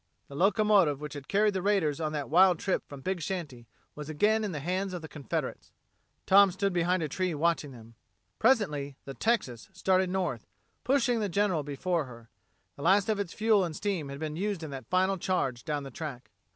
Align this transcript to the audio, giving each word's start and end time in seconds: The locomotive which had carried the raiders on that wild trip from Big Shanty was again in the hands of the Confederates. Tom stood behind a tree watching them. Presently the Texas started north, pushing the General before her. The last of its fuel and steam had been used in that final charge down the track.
The 0.29 0.35
locomotive 0.35 0.99
which 0.99 1.13
had 1.13 1.27
carried 1.27 1.53
the 1.53 1.61
raiders 1.61 2.01
on 2.01 2.11
that 2.13 2.27
wild 2.27 2.57
trip 2.57 2.81
from 2.89 3.01
Big 3.01 3.21
Shanty 3.21 3.67
was 3.93 4.09
again 4.09 4.43
in 4.43 4.51
the 4.51 4.59
hands 4.59 4.93
of 4.93 5.03
the 5.03 5.07
Confederates. 5.07 5.71
Tom 6.25 6.49
stood 6.49 6.73
behind 6.73 7.03
a 7.03 7.07
tree 7.07 7.35
watching 7.35 7.69
them. 7.71 7.93
Presently 8.39 8.97
the 9.05 9.13
Texas 9.13 9.69
started 9.73 10.09
north, 10.09 10.47
pushing 10.83 11.19
the 11.19 11.29
General 11.29 11.61
before 11.61 12.05
her. 12.05 12.29
The 12.77 12.81
last 12.81 13.09
of 13.09 13.19
its 13.19 13.31
fuel 13.31 13.63
and 13.63 13.75
steam 13.75 14.09
had 14.09 14.17
been 14.17 14.35
used 14.35 14.63
in 14.63 14.71
that 14.71 14.89
final 14.89 15.19
charge 15.19 15.63
down 15.63 15.83
the 15.83 15.91
track. 15.91 16.31